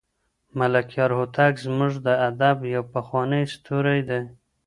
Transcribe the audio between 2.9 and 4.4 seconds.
پخوانی ستوری دی.